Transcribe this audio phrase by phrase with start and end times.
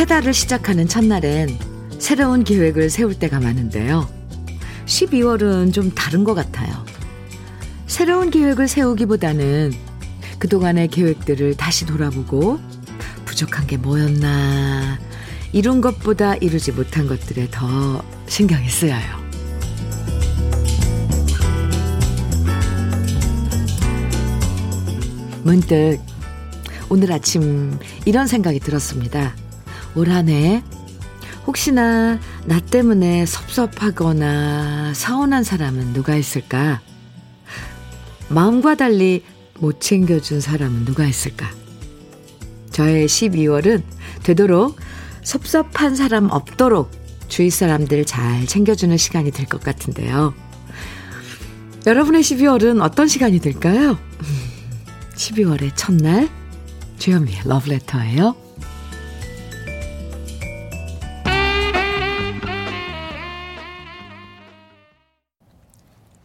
[0.00, 1.58] 새 달을 시작하는 첫날엔
[1.98, 4.08] 새로운 계획을 세울 때가 많은데요.
[4.86, 6.86] 12월은 좀 다른 것 같아요.
[7.86, 9.74] 새로운 계획을 세우기보다는
[10.38, 12.58] 그동안의 계획들을 다시 돌아보고
[13.26, 14.98] 부족한 게 뭐였나,
[15.52, 19.20] 이룬 것보다 이루지 못한 것들에 더 신경이 쓰여요.
[25.42, 25.98] 문득
[26.88, 29.34] 오늘 아침 이런 생각이 들었습니다.
[29.96, 30.62] 올 한 해
[31.46, 36.80] 혹시나 나 때문에 섭섭하거나 서운한 사람은 누가 있을까?
[38.28, 39.24] 마음과 달리
[39.58, 41.50] 못 챙겨준 사람은 누가 있을까?
[42.70, 43.82] 저의 12월은
[44.22, 44.78] 되도록
[45.22, 46.90] 섭섭한 사람 없도록
[47.28, 50.34] 주위 사람들 잘 챙겨주는 시간이 될 것 같은데요.
[51.86, 53.98] 여러분의 12월은 어떤 시간이 될까요?
[55.14, 56.28] 12월의 첫날,
[56.98, 58.49] 주현미의 러브레터예요.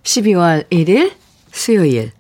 [0.06, 1.14] 12월 1일
[1.52, 2.12] 수요일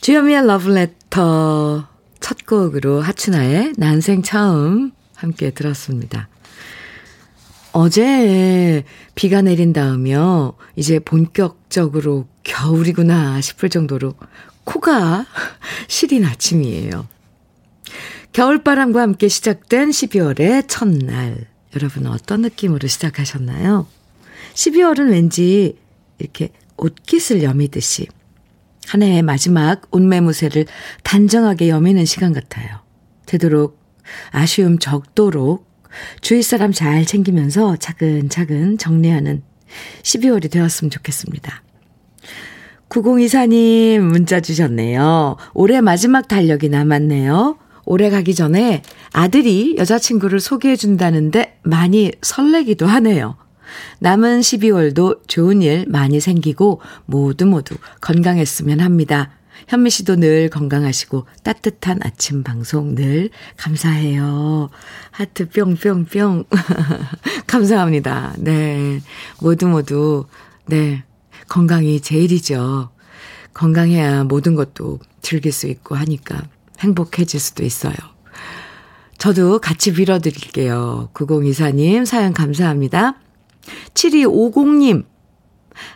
[0.00, 1.88] 주현미의 러브레터
[2.20, 6.28] 첫 곡으로 하춘아의 난생 처음 함께 들었습니다.
[7.72, 8.84] 어제
[9.14, 10.54] 비가 내린 다음요.
[10.76, 14.14] 이제 본격적으로 겨울이구나 싶을 정도로
[14.64, 15.26] 코가
[15.86, 17.06] 시린 아침이에요.
[18.32, 21.46] 겨울바람과 함께 시작된 12월의 첫날.
[21.76, 23.86] 여러분 어떤 느낌으로 시작하셨나요?
[24.54, 25.78] 12월은 왠지
[26.18, 26.50] 이렇게
[26.82, 28.08] 옷깃을 여미듯이
[28.88, 30.66] 한 해의 마지막 옷매무새를
[31.04, 32.80] 단정하게 여미는 시간 같아요.
[33.26, 33.80] 되도록
[34.30, 35.70] 아쉬움 적도록
[36.20, 39.42] 주위 사람 잘 챙기면서 차근차근 정리하는
[40.02, 41.62] 12월이 되었으면 좋겠습니다.
[42.88, 45.36] 9024님 문자 주셨네요.
[45.54, 47.58] 올해 마지막 달력이 남았네요.
[47.84, 48.82] 올해 가기 전에
[49.12, 53.36] 아들이 여자친구를 소개해 준다는데 많이 설레기도 하네요.
[53.98, 59.30] 남은 12월도 좋은 일 많이 생기고 모두 모두 건강했으면 합니다.
[59.68, 64.70] 현미 씨도 늘 건강하시고 따뜻한 아침 방송 늘 감사해요.
[65.10, 66.44] 하트 뿅뿅뿅.
[67.46, 68.34] 감사합니다.
[68.38, 69.00] 네.
[69.40, 70.26] 모두 모두,
[70.66, 71.04] 네.
[71.48, 72.90] 건강이 제일이죠.
[73.54, 76.42] 건강해야 모든 것도 즐길 수 있고 하니까
[76.80, 77.94] 행복해질 수도 있어요.
[79.18, 81.10] 저도 같이 빌어드릴게요.
[81.14, 83.20] 9024님 사연 감사합니다.
[83.94, 85.04] 7250님,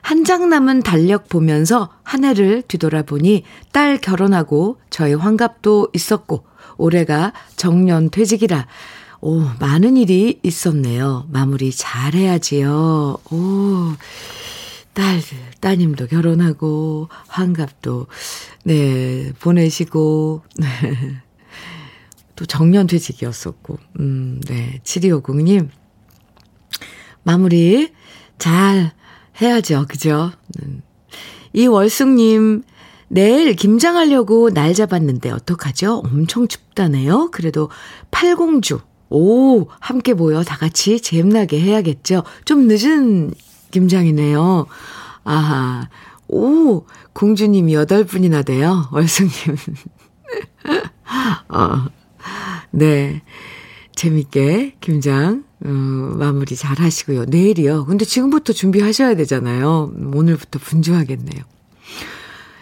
[0.00, 6.44] 한 장 남은 달력 보면서 한 해를 뒤돌아보니 딸 결혼하고 저희 환갑도 있었고,
[6.78, 8.66] 올해가 정년 퇴직이라,
[9.21, 11.26] 오, 많은 일이 있었네요.
[11.31, 13.19] 마무리 잘 해야지요.
[13.31, 13.93] 오,
[14.94, 15.21] 딸,
[15.60, 18.06] 따님도 결혼하고, 환갑도,
[18.65, 20.66] 네, 보내시고, 네.
[22.34, 25.69] 또 정년 퇴직이었었고, 음, 네, 7250님,
[27.26, 27.92] 마무리
[28.38, 28.92] 잘
[29.41, 29.87] 해야죠.
[29.88, 30.31] 그죠?
[30.62, 30.81] 음.
[31.54, 32.62] 이월숙님,
[33.09, 36.03] 내일 김장하려고 날 잡았는데 어떡하죠?
[36.04, 37.31] 엄청 춥다네요.
[37.32, 37.69] 그래도
[38.12, 38.78] 팔공주,
[39.10, 42.22] 오, 함께 모여 다 같이 재밌나게 해야겠죠?
[42.44, 43.34] 좀 늦은
[43.72, 44.66] 김장이네요.
[45.25, 45.88] 아하,
[46.28, 48.88] 오, 공주님 여덟 분이나 돼요.
[48.93, 49.56] 월숙님.
[51.50, 51.87] 어,
[52.70, 53.22] 네.
[53.97, 57.25] 재밌게 김장 어, 마무리 잘 하시고요.
[57.27, 57.87] 내일이요.
[57.87, 59.93] 근데 지금부터 준비하셔야 되잖아요.
[60.15, 61.43] 오늘부터 분주하겠네요.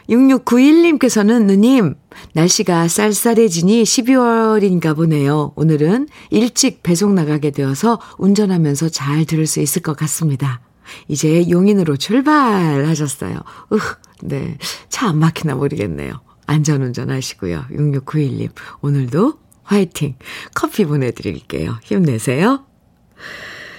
[0.08, 1.94] 6691님께서는 누님,
[2.34, 5.52] 날씨가 쌀쌀해지니 12월인가 보네요.
[5.56, 10.60] 오늘은 일찍 배송 나가게 되어서 운전하면서 잘 들을 수 있을 것 같습니다.
[11.08, 13.36] 이제 용인으로 출발하셨어요.
[13.72, 13.78] 으,
[14.22, 14.58] 네.
[14.90, 16.20] 차 안 막히나 모르겠네요.
[16.46, 17.64] 안전운전 하시고요.
[17.70, 18.50] 6691님,
[18.82, 20.16] 오늘도 화이팅!
[20.54, 21.78] 커피 보내드릴게요.
[21.82, 22.66] 힘내세요.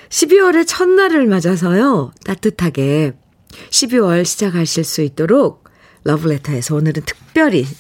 [0.10, 3.14] 12월의 첫날을 맞아서요, 따뜻하게
[3.70, 5.66] 12월 시작하실 수 있도록
[6.04, 7.66] 러브레터에서 오늘은 특별히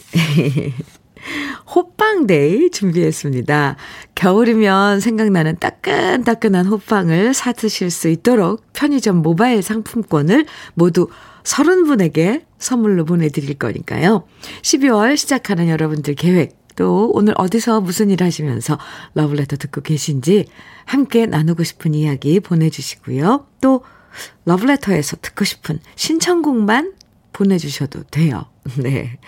[1.76, 3.76] 호빵데이 준비했습니다.
[4.16, 11.08] 겨울이면 생각나는 따끈따끈한 호빵을 사 드실 수 있도록 편의점 모바일 상품권을 모두
[11.44, 14.28] 30분에게 선물로 보내드릴 거니까요.
[14.62, 18.78] 12월 시작하는 여러분들 계획 또 오늘 어디서 무슨 일 하시면서
[19.14, 20.46] 러브레터 듣고 계신지
[20.86, 23.48] 함께 나누고 싶은 이야기 보내주시고요.
[23.62, 23.84] 또
[24.46, 26.94] 러브레터에서 듣고 싶은 신청곡만
[27.36, 28.46] 보내주셔도 돼요.
[28.80, 29.20] 네.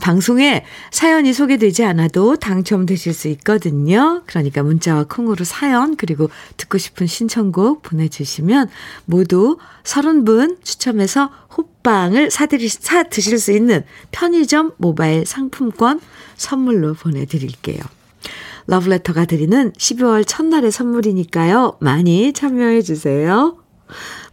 [0.00, 4.22] 방송에 사연이 소개되지 않아도 당첨되실 수 있거든요.
[4.26, 6.28] 그러니까 문자와 콩으로 사연, 그리고
[6.58, 8.68] 듣고 싶은 신청곡 보내주시면
[9.06, 13.82] 모두 30분 추첨해서 호빵을 사드리, 사 드실 수 있는
[14.12, 16.00] 편의점 모바일 상품권
[16.36, 17.78] 선물로 보내드릴게요.
[18.66, 21.78] 러브레터가 드리는 12월 첫날의 선물이니까요.
[21.80, 23.56] 많이 참여해 주세요.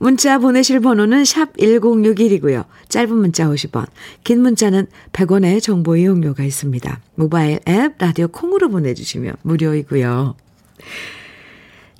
[0.01, 2.65] 문자 보내실 번호는 샵 1061이고요.
[2.89, 3.85] 짧은 문자 50원,
[4.23, 6.99] 긴 문자는 100원의 정보 이용료가 있습니다.
[7.13, 10.35] 모바일 앱 라디오 콩으로 보내주시면 무료이고요.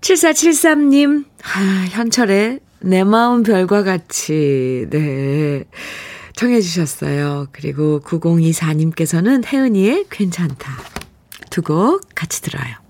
[0.01, 5.65] 7473님, 아, 현철의 내 마음 별과 같이, 네.
[6.35, 7.49] 청해 주셨어요.
[7.51, 10.71] 그리고 9024님께서는 혜은이의 괜찮다.
[11.51, 12.80] 두 곡 같이 들어요.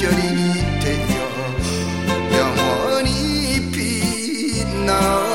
[0.00, 5.27] 별이 되어 영원히 빛나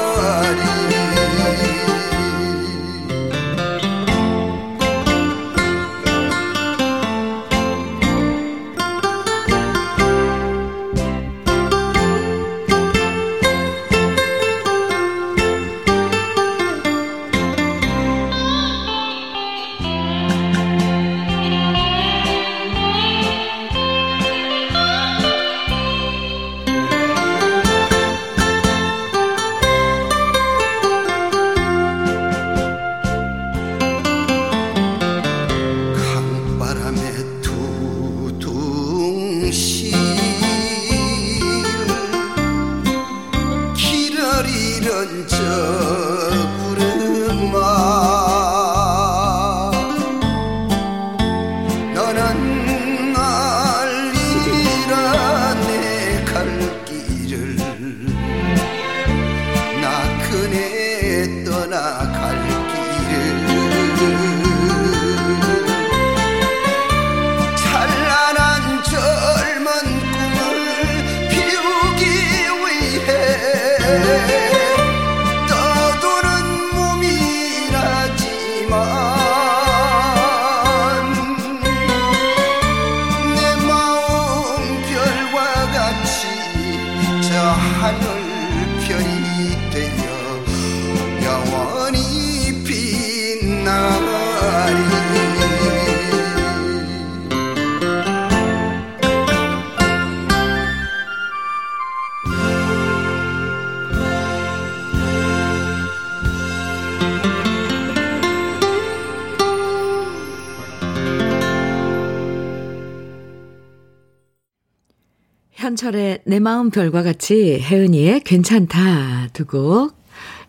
[115.84, 119.90] 한철의 내 마음 별과 같이 혜은이의 괜찮다 두고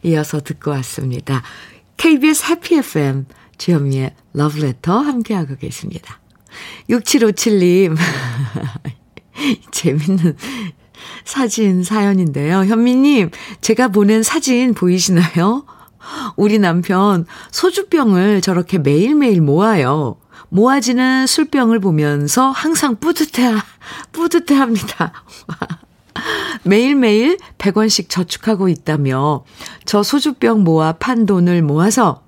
[0.05, 1.43] 이어서 듣고 왔습니다.
[1.97, 3.27] KBS 해피 FM
[3.59, 6.21] 주현미의 러브레터 함께하고 계십니다.
[6.89, 7.97] 6757님
[9.73, 10.37] 재밌는
[11.25, 12.65] 사진 사연인데요.
[12.65, 15.65] 현미님 제가 보낸 사진 보이시나요?
[16.37, 20.17] 우리 남편 소주병을 저렇게 매일매일 모아요.
[20.55, 23.57] 모아지는 술병을 보면서 항상 뿌듯해,
[24.13, 25.13] 뿌듯해 합니다.
[26.63, 29.45] 매일매일 100원씩 저축하고 있다며
[29.85, 32.23] 저 소주병 모아 판 돈을 모아서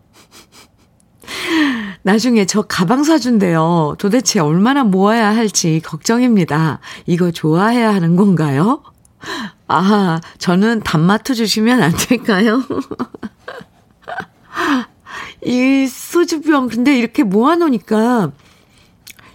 [2.02, 3.95] 나중에 저 가방 사준대요.
[3.99, 6.80] 도대체 얼마나 모아야 할지 걱정입니다.
[7.06, 8.83] 이거 좋아해야 하는 건가요?
[9.68, 12.61] 아, 저는 단마토 주시면 안 될까요?
[15.47, 18.33] 이 소주병, 근데 이렇게 모아놓으니까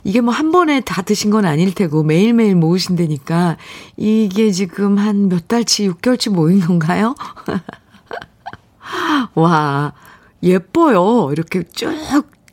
[0.03, 3.57] 이게 뭐 한 번에 다 드신 건 아닐 테고 매일매일 모으신다니까
[3.97, 7.15] 이게 지금 한 몇 달치, 6개월치 모인 건가요?
[9.35, 9.93] 와,
[10.43, 11.31] 예뻐요.
[11.31, 11.93] 이렇게 쭉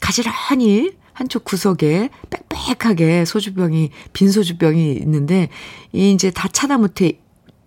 [0.01, 5.49] 가지런히 한쪽 구석에 빽빽하게 소주병이, 빈 소주병이 있는데,
[5.93, 7.19] 이 이제 다 차다 못해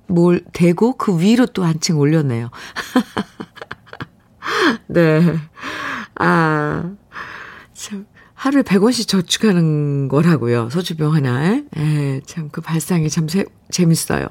[0.08, 2.50] 뭘 대고 그 위로 또 한층 올렸네요.
[4.88, 5.38] 네.
[6.16, 6.92] 아,
[7.74, 8.06] 참.
[8.34, 10.70] 하루에 100원씩 저축하는 거라고요.
[10.72, 11.64] 소주병 하나에.
[11.78, 14.28] 예, 참, 그 발상이 참 세, 재밌어요.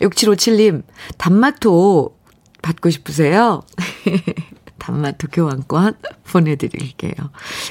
[0.00, 0.84] 6757님,
[1.18, 2.16] 단마토
[2.62, 3.62] 받고 싶으세요?
[4.78, 5.94] 단마토 교환권
[6.24, 7.12] 보내드릴게요.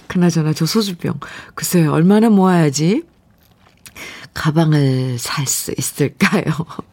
[0.07, 1.19] 그나저나 저 소주병.
[1.55, 3.03] 글쎄요, 얼마나 모아야지
[4.33, 6.43] 가방을 살 수 있을까요?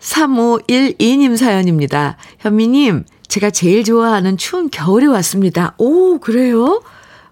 [0.00, 2.16] 3512님 사연입니다.
[2.38, 5.74] 현미님, 제가 제일 좋아하는 추운 겨울이 왔습니다.
[5.78, 6.82] 오, 그래요?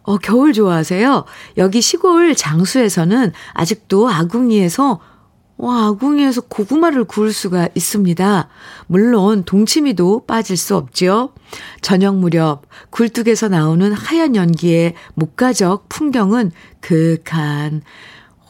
[0.03, 1.25] 어, 겨울 좋아하세요?
[1.59, 5.01] 여기 시골 장수에서는 아직도 아궁이에서
[5.61, 8.49] 와, 아궁이에서 고구마를 구울 수가 있습니다.
[8.87, 11.35] 물론 동치미도 빠질 수 없지요.
[11.81, 17.83] 저녁 무렵 굴뚝에서 나오는 하얀 연기의 목가적 풍경은 그윽한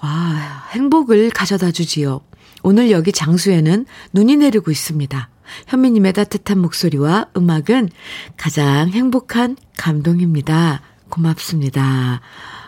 [0.03, 2.21] 와, 행복을 가져다 주지요.
[2.62, 5.29] 오늘 여기 장수에는 눈이 내리고 있습니다.
[5.67, 7.88] 현미님의 따뜻한 목소리와 음악은
[8.37, 10.83] 가장 행복한 감동입니다.
[11.09, 12.21] 고맙습니다.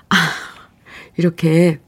[0.09, 0.16] 아,
[1.16, 1.80] 이렇게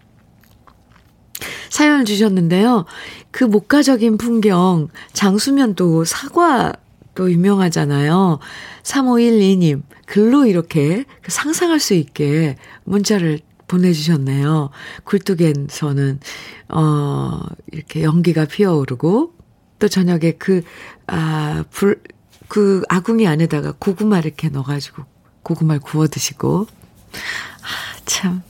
[1.71, 2.85] 사연을 주셨는데요.
[3.31, 6.75] 그 목가적인 풍경, 장수면 또 사과
[7.15, 8.39] 또 유명하잖아요.
[8.83, 13.41] 3512님, 글로 이렇게 그 상상할 수 있게 문자를
[13.73, 14.71] 보내주셨네요.
[15.05, 16.21] 굴뚝에서는,
[16.69, 19.33] 어, 이렇게 연기가 피어오르고,
[19.79, 20.63] 또 저녁에 그,
[21.07, 22.03] 아, 불,
[22.49, 25.05] 그 아궁이 안에다가 고구마 이렇게 넣어가지고,
[25.43, 28.43] 고구마를 구워 드시고, 아, 참,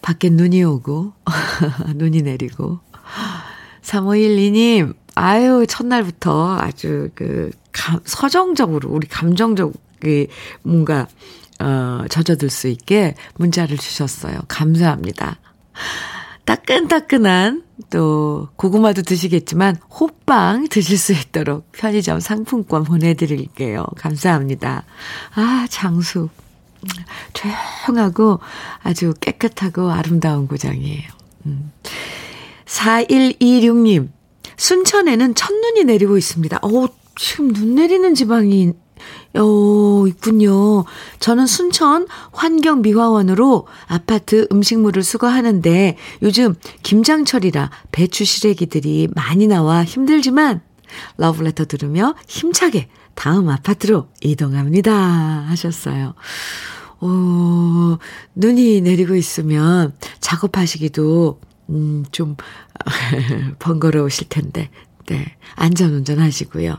[0.00, 1.12] 밖에 눈이 오고,
[1.96, 2.78] 눈이 내리고.
[3.82, 9.72] 3512님, 아유, 첫날부터 아주 그, 감, 서정적으로, 우리 감정적,
[10.04, 10.26] 이
[10.62, 11.08] 뭔가,
[11.60, 14.40] 어, 젖어들 수 있게 문자를 주셨어요.
[14.48, 15.38] 감사합니다.
[16.44, 23.86] 따끈따끈한 또 고구마도 드시겠지만 호빵 드실 수 있도록 편의점 상품권 보내드릴게요.
[23.96, 24.84] 감사합니다.
[25.34, 26.28] 아, 장수.
[27.32, 28.40] 조용하고
[28.82, 31.08] 아주 깨끗하고 아름다운 고장이에요.
[31.46, 31.72] 음.
[32.66, 34.10] 4126님,
[34.56, 36.58] 순천에는 첫눈이 내리고 있습니다.
[36.62, 38.72] 어, 지금 눈 내리는 지방이
[39.36, 40.84] 어, 있군요.
[41.18, 50.60] 저는 순천 환경미화원으로 아파트 음식물을 수거하는데 요즘 김장철이라 배추 시래기들이 많이 나와 힘들지만
[51.16, 54.92] 러브레터 들으며 힘차게 다음 아파트로 이동합니다.
[54.92, 56.14] 하셨어요.
[57.00, 57.98] 어,
[58.34, 62.36] 눈이 내리고 있으면 작업하시기도, 음, 좀,
[63.58, 64.70] 번거로우실 텐데,
[65.06, 65.36] 네.
[65.56, 66.78] 안전운전 하시고요.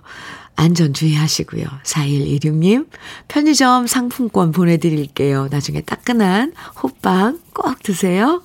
[0.55, 1.65] 안전 주의 하시고요.
[1.83, 2.87] 4116님,
[3.27, 5.49] 편의점 상품권 보내드릴게요.
[5.51, 8.41] 나중에 따끈한 호빵 꼭 드세요.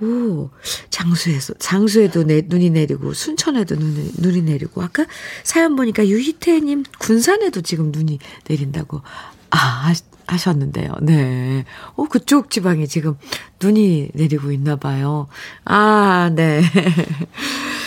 [0.00, 0.50] 오,
[0.90, 5.06] 장수에서, 장수에도 내, 눈이 내리고, 순천에도 눈이, 눈이 내리고, 아까
[5.42, 9.00] 사연 보니까 유희태님, 군산에도 지금 눈이 내린다고,
[9.50, 9.94] 아,
[10.26, 10.92] 하셨는데요.
[11.02, 11.64] 네.
[11.94, 13.16] 어, 그쪽 지방에 지금
[13.62, 15.28] 눈이 내리고 있나 봐요.
[15.64, 16.62] 아, 네.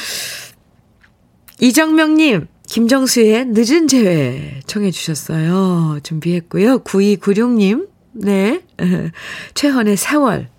[1.60, 6.00] 이정명님, 김정수의 늦은 재회 청해 주셨어요.
[6.04, 6.80] 준비했고요.
[6.80, 8.62] 9296님, 네.
[9.54, 10.50] 최헌의 세월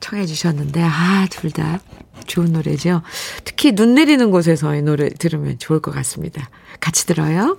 [0.00, 1.80] 청해 주셨는데, 아, 둘 다
[2.26, 3.02] 좋은 노래죠.
[3.44, 6.48] 특히 눈 내리는 곳에서 이 노래 들으면 좋을 것 같습니다.
[6.80, 7.58] 같이 들어요.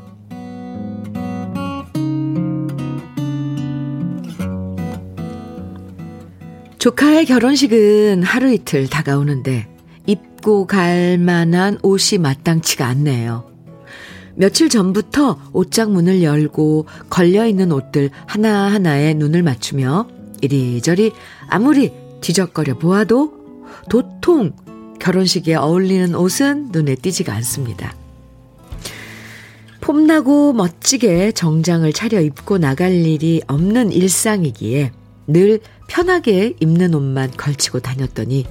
[6.81, 9.67] 조카의 결혼식은 하루 이틀 다가오는데
[10.07, 13.47] 입고 갈 만한 옷이 마땅치가 않네요.
[14.33, 20.07] 며칠 전부터 옷장 문을 열고 걸려있는 옷들 하나하나에 눈을 맞추며
[20.41, 21.11] 이리저리
[21.47, 23.31] 아무리 뒤적거려 보아도
[23.87, 24.53] 도통
[24.99, 27.93] 결혼식에 어울리는 옷은 눈에 띄지가 않습니다.
[29.81, 34.93] 폼나고 멋지게 정장을 차려 입고 나갈 일이 없는 일상이기에
[35.27, 35.59] 늘
[35.91, 38.45] 편하게 입는 옷만 걸치고 다녔더니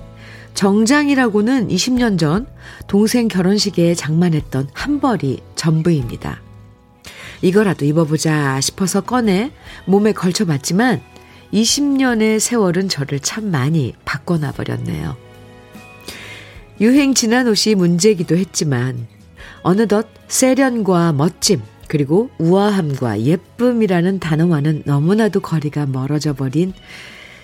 [0.53, 2.47] 정장이라고는 20년 전
[2.87, 6.43] 동생 결혼식에 장만했던 한 벌이 전부입니다.
[7.41, 9.53] 이거라도 입어보자 싶어서 꺼내
[9.87, 11.01] 몸에 걸쳐봤지만
[11.55, 15.17] 20년의 세월은 저를 참 많이 바꿔놔 버렸네요.
[16.83, 19.07] 유행 지난 옷이 문제기도 했지만
[19.63, 26.75] 어느덧 세련과 멋짐 그리고 우아함과 예쁨이라는 단어와는 너무나도 거리가 멀어져 버린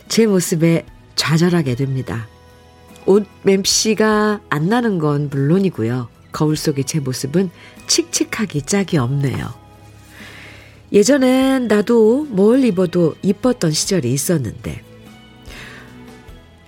[0.08, 2.28] 제 모습에 좌절하게 됩니다.
[3.06, 6.08] 옷 맴씨가 안 나는 건 물론이고요.
[6.32, 7.50] 거울 속의 제 모습은
[7.86, 9.54] 칙칙하기 짝이 없네요.
[10.92, 14.82] 예전엔 나도 뭘 입어도 이뻤던 시절이 있었는데,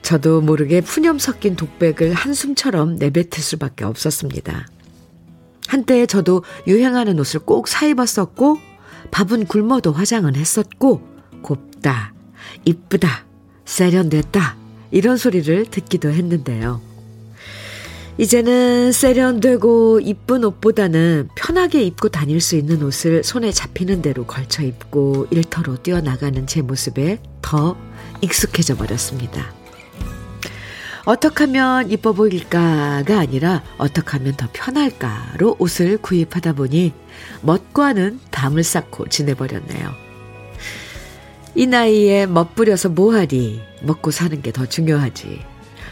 [0.02, 4.66] 저도 모르게 푸념 섞인 독백을 한숨처럼 내뱉을 수밖에 없었습니다.
[5.68, 8.59] 한때 저도 유행하는 옷을 꼭 사 입었었고,
[9.11, 11.02] 밥은 굶어도 화장은 했었고,
[11.42, 12.14] 곱다,
[12.64, 13.26] 이쁘다,
[13.69, 14.57] 세련됐다,
[14.91, 16.81] 이런 소리를 듣기도 했는데요.
[18.17, 25.29] 이제는 세련되고 이쁜 옷보다는 편하게 입고 다닐 수 있는 옷을 손에 잡히는 대로 걸쳐 입고
[25.31, 27.77] 일터로 뛰어나가는 제 모습에 더
[28.23, 29.53] 익숙해져 버렸습니다.
[31.05, 36.93] 어떻게 하면 이뻐 보일까가 아니라 어떻게 하면 더 편할까로 옷을 구입하다 보니
[37.43, 40.08] 멋과는 담을 쌓고 지내버렸네요.
[41.59, 45.41] 이 나이에 멋부려서 뭐하리 먹고 사는 게 더 중요하지.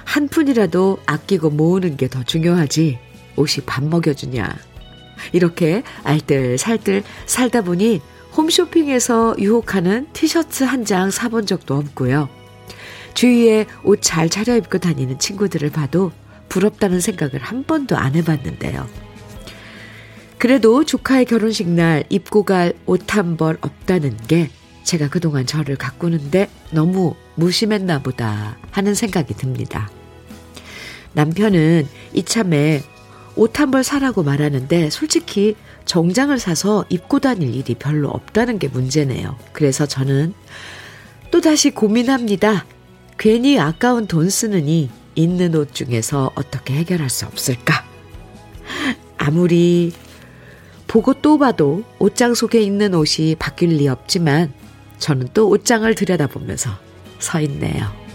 [0.05, 3.01] 한 푼이라도 아끼고 모으는 게 더 중요하지.
[3.35, 4.49] 옷이 밥 먹여주냐.
[5.33, 8.01] 이렇게 알뜰살뜰 살다 보니
[8.37, 12.29] 홈쇼핑에서 유혹하는 티셔츠 한 장 사본 적도 없고요.
[13.15, 16.13] 주위에 옷 잘 차려입고 다니는 친구들을 봐도
[16.49, 18.87] 부럽다는 생각을 한 번도 안 해봤는데요.
[20.39, 24.51] 그래도 조카의 결혼식 날 입고 갈 옷 한 벌 없다는 게
[24.87, 29.91] 제가 그동안 저를 가꾸는데 너무 무심했나 보다 하는 생각이 듭니다.
[31.13, 32.83] 남편은 이참에
[33.35, 39.37] 옷 한 벌 사라고 말하는데 솔직히 정장을 사서 입고 다닐 일이 별로 없다는 게 문제네요.
[39.53, 40.33] 그래서 저는
[41.31, 42.65] 또다시 고민합니다.
[43.19, 47.85] 괜히 아까운 돈 쓰느니 있는 옷 중에서 어떻게 해결할 수 없을까?
[49.19, 49.93] 아무리
[50.87, 54.53] 보고 또 봐도 옷장 속에 있는 옷이 바뀔 리 없지만
[54.99, 56.71] 저는 또 옷장을 들여다보면서
[57.19, 58.07] 서 있네요.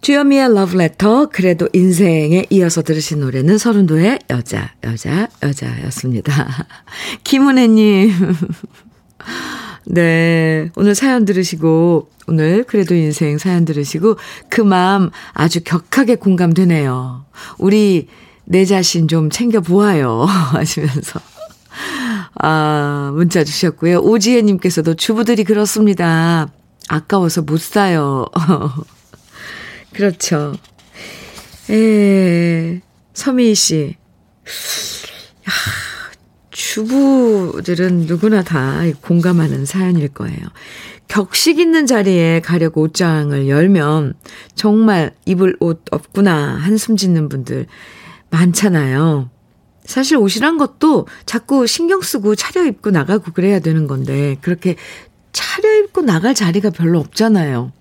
[0.00, 6.66] 주현미의 러브레터 그래도 인생에 이어서 들으신 노래는 서른도의 여자 여자 여자였습니다.
[7.22, 8.10] 김은혜님
[9.86, 14.16] 네 오늘 사연 들으시고 오늘 그래도 인생 사연 들으시고
[14.48, 17.26] 그 마음 아주 격하게 공감되네요.
[17.58, 18.08] 우리
[18.50, 21.20] 내 자신 좀 챙겨보아요 하시면서
[22.34, 24.00] 아 문자 주셨고요.
[24.00, 26.48] 오지혜님께서도 주부들이 그렇습니다.
[26.88, 28.26] 아까워서 못 사요.
[29.94, 30.54] 그렇죠.
[31.70, 32.80] 에,
[33.14, 33.96] 서미희 씨.
[35.48, 35.52] 야,
[36.50, 40.38] 주부들은 누구나 다 공감하는 사연일 거예요.
[41.06, 44.14] 격식 있는 자리에 가려고 옷장을 열면
[44.56, 47.66] 정말 입을 옷 없구나 한숨 짓는 분들
[48.30, 49.30] 많잖아요.
[49.84, 54.76] 사실 옷이란 것도 자꾸 신경 쓰고 차려입고 나가고 그래야 되는 건데 그렇게
[55.32, 57.72] 차려입고 나갈 자리가 별로 없잖아요.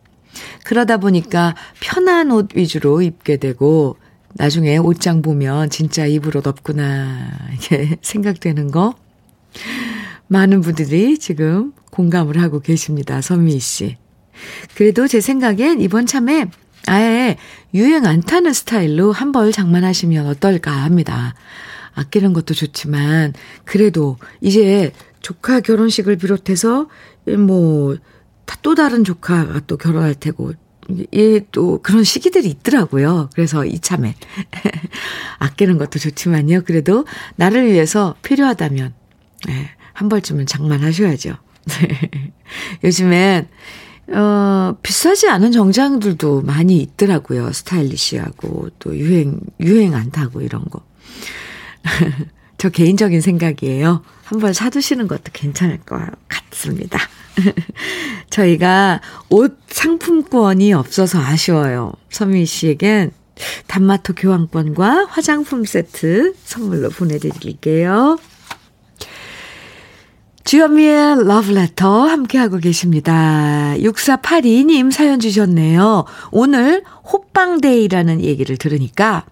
[0.64, 3.98] 그러다 보니까 편한 옷 위주로 입게 되고
[4.34, 8.96] 나중에 옷장 보면 진짜 입을 옷 없구나 이게 생각되는 거
[10.28, 13.22] 많은 분들이 지금 공감을 하고 계십니다.
[13.22, 13.98] 서미희 씨.
[14.76, 16.50] 그래도 제 생각엔 이번 참에
[16.90, 17.38] 아예
[17.74, 21.36] 유행 안 타는 스타일로 한 벌 장만하시면 어떨까 합니다.
[21.94, 23.34] 아끼는 것도 좋지만
[23.66, 26.88] 그래도 이제 조카 결혼식을 비롯해서
[27.46, 27.96] 뭐
[28.62, 30.54] 또 다른 조카가 또 결혼할 테고,
[31.16, 33.30] 얘또 그런 시기들이 있더라고요.
[33.34, 34.16] 그래서 이참에.
[35.40, 36.62] 아끼는 것도 좋지만요.
[36.66, 38.94] 그래도 나를 위해서 필요하다면,
[39.48, 41.36] 네, 한 벌쯤은 장만하셔야죠.
[41.66, 42.12] 네.
[42.84, 43.48] 요즘엔,
[44.12, 47.52] 어, 비싸지 않은 정장들도 많이 있더라고요.
[47.54, 50.82] 스타일리시하고, 또 유행, 유행 안 타고 이런 거.
[52.58, 54.04] 저 개인적인 생각이에요.
[54.24, 57.00] 한번 사두시는 것도 괜찮을 것 같습니다.
[58.30, 61.94] 저희가 옷 상품권이 없어서 아쉬워요.
[62.10, 63.12] 서미 씨에겐
[63.68, 68.18] 단마토 교환권과 화장품 세트 선물로 보내드릴게요.
[70.50, 73.76] 주현미의 러브레터 함께하고 계십니다.
[73.78, 76.06] 6482님 사연 주셨네요.
[76.32, 76.84] 오늘
[77.14, 79.26] 호빵데이라는 얘기를 들으니까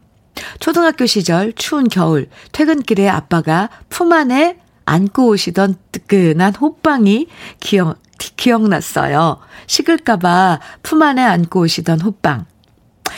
[0.60, 7.26] 초등학교 시절 추운 겨울 퇴근길에 아빠가 품 안에 안고 오시던 뜨끈한 호빵이
[7.60, 9.40] 기억, 기억났어요.
[9.66, 12.46] 식을까봐 품 안에 안고 오시던 호빵.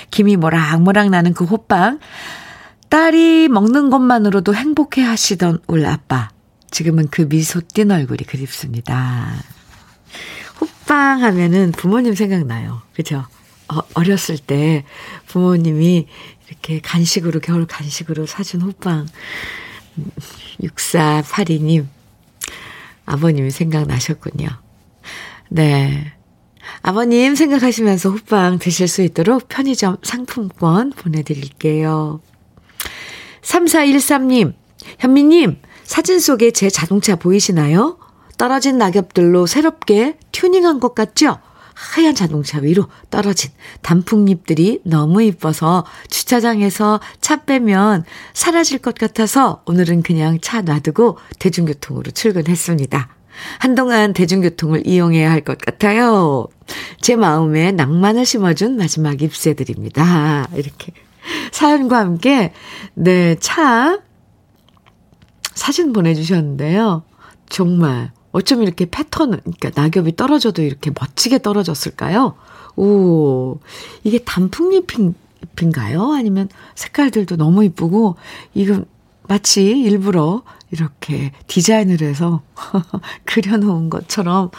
[0.10, 2.00] 김이 모락모락 나는 그 호빵.
[2.88, 6.30] 딸이 먹는 것만으로도 행복해 하시던 울 아빠.
[6.72, 9.44] 지금은 그 미소 띈 얼굴이 그립습니다.
[10.62, 12.82] 호빵 하면은 부모님 생각나요.
[12.94, 13.26] 그죠?
[13.68, 14.84] 어, 어렸을 때
[15.28, 16.08] 부모님이
[16.48, 19.08] 이렇게 간식으로, 겨울 간식으로 사준 호빵.
[20.62, 21.86] 6482님,
[23.06, 24.48] 아버님이 생각나셨군요.
[25.50, 26.14] 네.
[26.82, 32.22] 아버님 생각하시면서 호빵 드실 수 있도록 편의점 상품권 보내드릴게요.
[33.42, 34.54] 3413님,
[35.00, 37.98] 현미님, 사진 속에 제 자동차 보이시나요?
[38.38, 41.40] 떨어진 낙엽들로 새롭게 튜닝한 것 같죠?
[41.74, 43.50] 하얀 자동차 위로 떨어진
[43.82, 53.10] 단풍잎들이 너무 이뻐서 주차장에서 차 빼면 사라질 것 같아서 오늘은 그냥 차 놔두고 대중교통으로 출근했습니다.
[53.58, 56.48] 한동안 대중교통을 이용해야 할 것 같아요.
[57.02, 60.50] 제 마음에 낭만을 심어준 마지막 잎새들입니다.
[60.54, 60.94] 이렇게
[61.52, 62.54] 사연과 함께,
[62.94, 63.98] 네, 차
[65.60, 67.04] 사진 보내주셨는데요.
[67.50, 72.36] 정말 어쩜 이렇게 패턴, 그러니까 낙엽이 떨어져도 이렇게 멋지게 떨어졌을까요?
[72.78, 73.60] 오,
[74.06, 76.14] 이게 단풍잎인가요?
[76.14, 78.16] 아니면 색깔들도 너무 이쁘고,
[78.54, 78.86] 이건
[79.28, 82.42] 마치 일부러 이렇게 디자인을 해서
[83.26, 84.52] 그려놓은 것처럼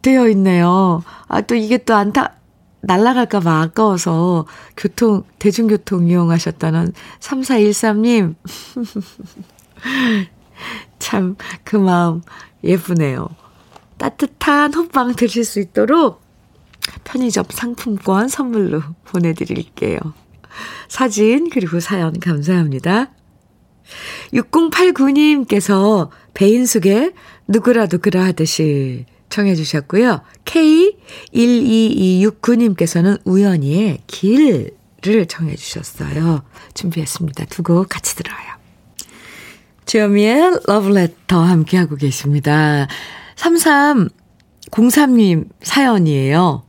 [0.00, 1.02] 되어 있네요.
[1.28, 2.36] 아, 또 이게 또 안타,
[2.80, 4.46] 날아갈까봐 아까워서
[4.78, 8.34] 교통, 대중교통 이용하셨다는 3413님.
[10.98, 12.22] 참, 그 마음
[12.64, 13.28] 예쁘네요.
[13.98, 16.20] 따뜻한 호빵 드실 수 있도록
[17.04, 19.98] 편의점 상품권 선물로 보내드릴게요.
[20.88, 23.10] 사진, 그리고 사연 감사합니다.
[24.32, 27.12] 6089님께서 배인숙의
[27.48, 30.22] 누구라도 그러하듯이 청해 주셨고요.
[30.44, 36.42] K12269님께서는 우연히의 길을 청해 주셨어요.
[36.74, 37.46] 준비했습니다.
[37.46, 38.51] 두 곡 같이 들어요.
[39.86, 42.86] 주여미의 러브레터 함께하고 계십니다.
[43.36, 46.62] 3303님 사연이에요.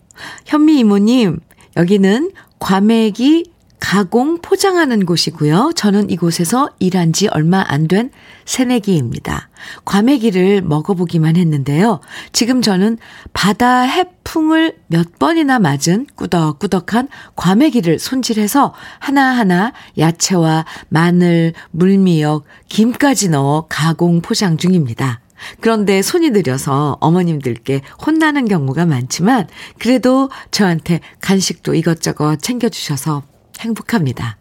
[0.45, 1.39] 현미 이모님,
[1.77, 5.71] 여기는 과메기 가공 포장하는 곳이고요.
[5.75, 8.09] 저는 이곳에서 일한 지 얼마 안 된
[8.45, 9.49] 새내기입니다.
[9.85, 11.99] 과메기를 먹어보기만 했는데요.
[12.31, 12.97] 지금 저는
[13.33, 24.21] 바다 해풍을 몇 번이나 맞은 꾸덕꾸덕한 과메기를 손질해서 하나하나 야채와 마늘, 물미역, 김까지 넣어 가공
[24.21, 25.21] 포장 중입니다.
[25.59, 33.23] 그런데 손이 느려서 어머님들께 혼나는 경우가 많지만 그래도 저한테 간식도 이것저것 챙겨주셔서
[33.59, 34.37] 행복합니다.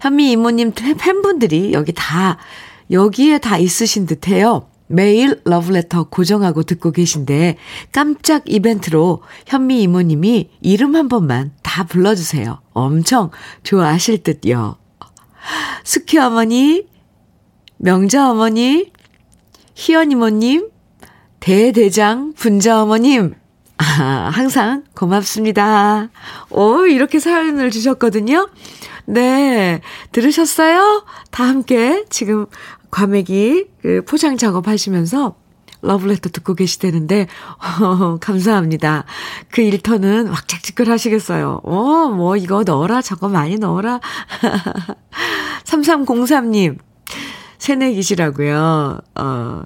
[0.00, 2.38] 현미 이모님 팬분들이 여기 다,
[2.90, 4.68] 여기에 다 있으신 듯 해요.
[4.88, 7.56] 매일 러브레터 고정하고 듣고 계신데
[7.90, 12.60] 깜짝 이벤트로 현미 이모님이 이름 한 번만 다 불러주세요.
[12.72, 13.30] 엄청
[13.64, 14.76] 좋아하실 듯요.
[15.82, 16.86] 수키 어머니,
[17.78, 18.92] 명자 어머니,
[19.74, 20.70] 희연 이모님,
[21.40, 23.34] 대대장 분자 어머님,
[23.78, 26.08] 아, 항상 고맙습니다.
[26.50, 28.48] 오, 이렇게 사연을 주셨거든요.
[29.04, 29.80] 네.
[30.12, 31.04] 들으셨어요?
[31.30, 32.46] 다 함께 지금
[32.90, 35.36] 과메기 그 포장 작업하시면서
[35.82, 37.28] 러브레터 듣고 계시다는데,
[37.80, 39.04] 어, 감사합니다.
[39.50, 41.60] 그 일터는 왁작지껄 하시겠어요.
[41.62, 44.00] 어, 뭐, 이거 넣어라, 저거 많이 넣어라.
[45.64, 46.78] 3303님,
[47.58, 48.98] 새내기시라고요.
[49.16, 49.62] 어,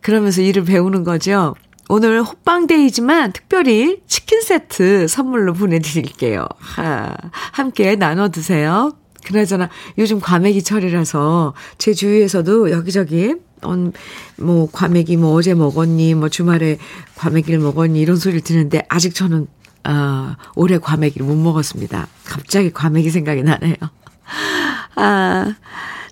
[0.00, 1.54] 그러면서 일을 배우는 거죠.
[1.88, 6.46] 오늘 호빵데이지만 특별히 치킨 세트 선물로 보내드릴게요.
[6.58, 7.14] 하,
[7.52, 8.92] 함께 나눠 드세요.
[9.26, 13.90] 그나저나 요즘 과메기 철이라서 제 주위에서도 여기저기 어,
[14.36, 16.78] 뭐 과메기 뭐 어제 먹었니 뭐 주말에
[17.16, 19.48] 과메기를 먹었니 이런 소리를 듣는데 아직 저는
[19.84, 22.06] 어, 올해 과메기를 못 먹었습니다.
[22.24, 23.74] 갑자기 과메기 생각이 나네요.
[24.94, 25.54] 아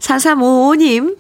[0.00, 1.16] 4355님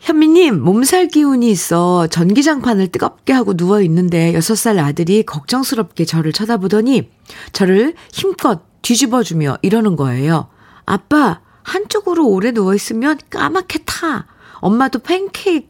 [0.00, 7.10] 현미님, 몸살 기운이 있어 전기장판을 뜨겁게 하고 누워 있는데 6살 아들이 걱정스럽게 저를 쳐다보더니
[7.52, 10.48] 저를 힘껏 뒤집어주며 이러는 거예요.
[10.86, 14.26] 아빠, 한쪽으로 오래 누워있으면 까맣게 타.
[14.60, 15.68] 엄마도 팬케이크,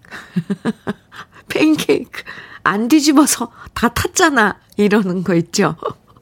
[1.48, 2.22] 팬케이크
[2.62, 4.58] 안 뒤집어서 다 탔잖아.
[4.76, 5.76] 이러는 거 있죠.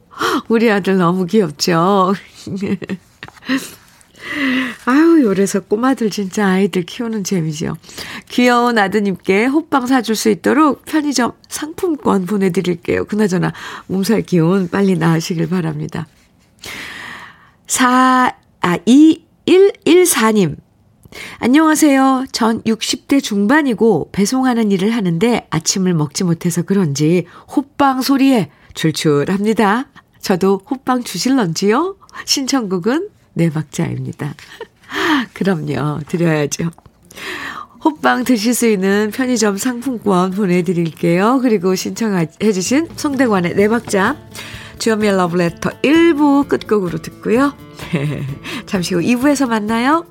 [0.48, 2.14] 우리 아들 너무 귀엽죠?
[4.84, 7.76] 아유, 요래서 꼬마들 진짜 아이들 키우는 재미죠.
[8.28, 13.04] 귀여운 아드님께 호빵 사줄 수 있도록 편의점 상품권 보내드릴게요.
[13.04, 13.52] 그나저나
[13.86, 16.06] 몸살 기운 빨리 나으시길 바랍니다.
[17.66, 20.56] 4, 아, 2114님.
[21.38, 22.26] 안녕하세요.
[22.32, 29.88] 전 60대 중반이고 배송하는 일을 하는데 아침을 먹지 못해서 그런지 호빵 소리에 출출합니다.
[30.20, 31.96] 저도 호빵 주실런지요?
[32.24, 34.34] 신청곡은 네 박자입니다.
[35.32, 36.00] 그럼요.
[36.08, 36.70] 드려야죠.
[37.84, 41.38] 호빵 드실 수 있는 편의점 상품권 보내드릴게요.
[41.40, 44.16] 그리고 신청해주신 송대관의 네 박자.
[44.78, 47.54] 주연미의 러브레터 1부 끝곡으로 듣고요.
[48.66, 50.04] 잠시 후 2부에서 만나요.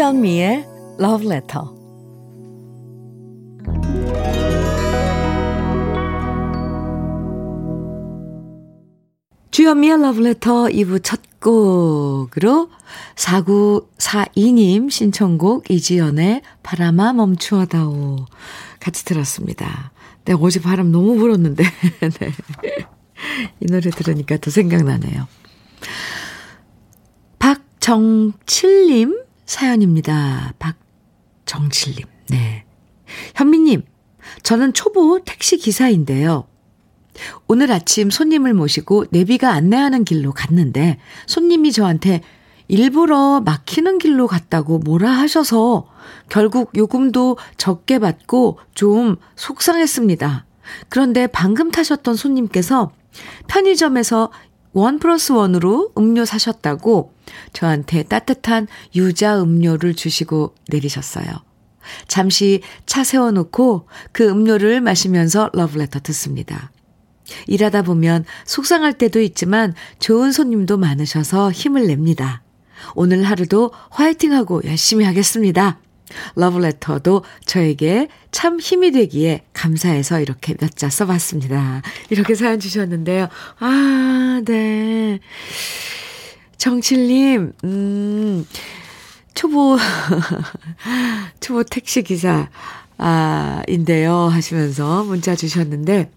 [0.00, 0.66] 주현미의
[0.98, 1.62] Love Letter.
[9.50, 12.70] 주현미의 Love Letter 2부 첫 곡으로
[13.14, 18.24] 4942님 신청곡 이지연의 바람아 멈추어다오
[18.80, 19.92] 같이 들었습니다.
[20.24, 21.62] 네, 어제 바람 너무 불었는데
[22.00, 22.32] 네.
[23.60, 25.28] 이 노래 들으니까 더 생각나네요.
[27.38, 30.54] 박정칠님 사연입니다.
[30.60, 32.06] 박정칠님.
[32.28, 32.64] 네.
[33.34, 33.82] 현미님,
[34.44, 36.46] 저는 초보 택시 기사인데요.
[37.48, 42.20] 오늘 아침 손님을 모시고 내비가 안내하는 길로 갔는데 손님이 저한테
[42.68, 45.88] 일부러 막히는 길로 갔다고 뭐라 하셔서
[46.28, 50.46] 결국 요금도 적게 받고 좀 속상했습니다.
[50.88, 52.92] 그런데 방금 타셨던 손님께서
[53.48, 54.30] 편의점에서
[54.72, 57.12] 원 플러스 원으로 음료 사셨다고
[57.52, 61.26] 저한테 따뜻한 유자 음료를 주시고 내리셨어요.
[62.06, 66.70] 잠시 차 세워놓고 그 음료를 마시면서 러브레터 듣습니다.
[67.46, 72.42] 일하다 보면 속상할 때도 있지만 좋은 손님도 많으셔서 힘을 냅니다.
[72.94, 75.78] 오늘 하루도 화이팅하고 열심히 하겠습니다.
[76.36, 81.82] 러브레터도 저에게 참 힘이 되기에 감사해서 이렇게 몇 자 써봤습니다.
[82.10, 83.28] 이렇게 사연 주셨는데요.
[83.58, 85.18] 아, 네.
[86.56, 88.46] 정칠님, 음,
[89.34, 89.76] 초보,
[91.40, 92.48] 초보 택시 기사,
[92.98, 94.14] 아, 인데요.
[94.14, 96.10] 하시면서 문자 주셨는데,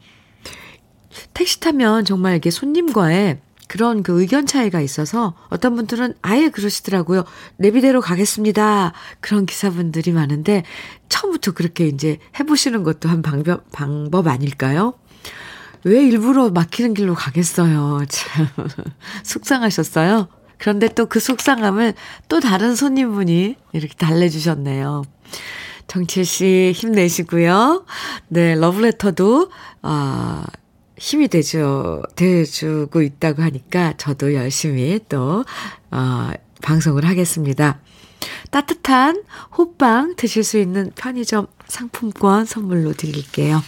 [1.34, 7.24] 택시 타면 정말 이게 손님과의 그런 그 의견 차이가 있어서 어떤 분들은 아예 그러시더라고요.
[7.58, 8.94] 내 비대로 가겠습니다.
[9.20, 10.64] 그런 기사분들이 많은데
[11.10, 14.94] 처음부터 그렇게 이제 해보시는 것도 한 방법, 방법 아닐까요?
[15.86, 18.02] 왜 일부러 막히는 길로 가겠어요?
[18.08, 18.48] 참,
[19.24, 20.28] 속상하셨어요?
[20.58, 21.94] 그런데 또 그 속상함을
[22.30, 25.04] 또 다른 손님분이 이렇게 달래주셨네요.
[25.88, 27.86] 정칠 씨 힘내시고요.
[28.30, 30.63] 네, 러브레터도, 아, 어,
[31.04, 35.44] 힘이 되죠, 돼주고 있다고 하니까 저도 열심히 또,
[35.92, 36.30] 어,
[36.62, 37.82] 방송을 하겠습니다.
[38.52, 39.24] 따뜻한
[39.58, 43.62] 호빵 드실 수 있는 편의점 상품권 선물로 드릴게요.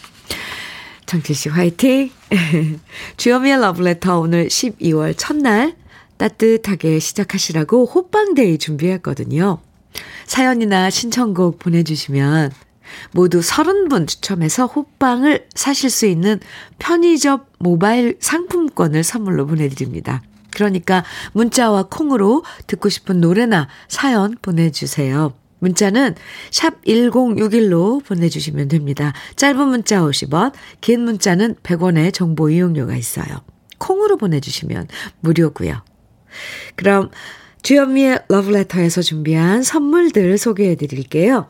[1.08, 2.10] 정필 씨 화이팅!
[3.18, 5.76] 주여미의 러브레터 오늘 12월 첫날
[6.16, 9.60] 따뜻하게 시작하시라고 호빵데이 준비했거든요.
[10.26, 12.54] 사연이나 신청곡 보내주시면
[13.12, 16.40] 모두 30분 추첨해서 호빵을 사실 수 있는
[16.80, 20.22] 편의점 모바일 상품권을 선물로 보내드립니다.
[20.52, 25.34] 그러니까 문자와 콩으로 듣고 싶은 노래나 사연 보내주세요.
[25.60, 26.16] 문자는
[26.52, 29.14] 샵 1061로 보내주시면 됩니다.
[29.36, 33.42] 짧은 문자 50원, 긴 문자는 100원의 정보 이용료가 있어요.
[33.78, 34.88] 콩으로 보내주시면
[35.22, 35.84] 무료고요.
[36.76, 37.10] 그럼
[37.64, 41.50] 주현미의 러브레터에서 준비한 선물들 소개해 드릴게요.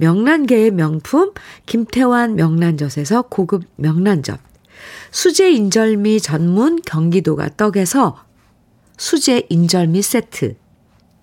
[0.00, 1.32] 명란계의 명품
[1.66, 4.40] 김태환 명란젓에서 고급 명란젓,
[5.10, 8.24] 수제 인절미 전문 경기도가 떡에서
[8.96, 10.56] 수제 인절미 세트,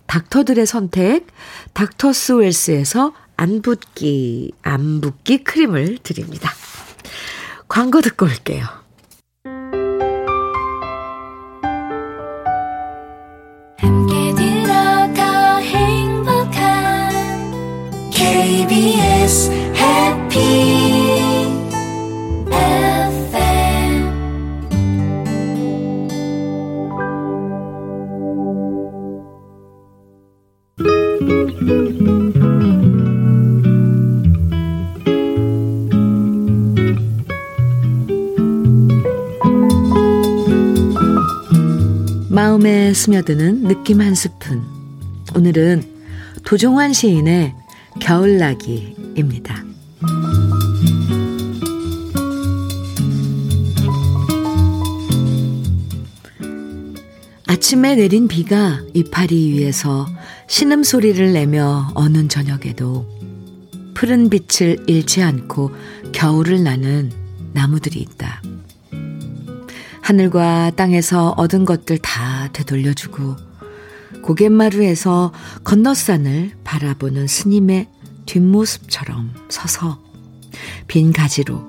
[0.06, 1.26] 닥터들의 선택,
[1.74, 6.52] 닥터스 웰스에서 안 붓기, 안 붓기 크림을 드립니다.
[7.68, 8.64] 광고 듣고 올게요.
[18.78, 20.38] KBS 해피
[42.30, 44.62] 마음에 스며드는 느낌 한 스푼.
[45.36, 45.82] 오늘은
[46.46, 47.57] 도종환 시인의
[48.08, 49.66] 겨울나기입니다.
[57.48, 60.08] 아침에 내린 비가 이파리 위에서
[60.48, 63.06] 신음 소리를 내며 어는 저녁에도
[63.94, 65.72] 푸른 빛을 잃지 않고
[66.14, 67.12] 겨울을 나는
[67.52, 68.42] 나무들이 있다.
[70.02, 73.36] 하늘과 땅에서 얻은 것들 다 되돌려주고
[74.22, 75.34] 고갯마루에서
[75.66, 77.88] 건너산을 바라보는 스님의
[78.28, 80.00] 뒷모습처럼 서서
[80.88, 81.66] 빈 가지로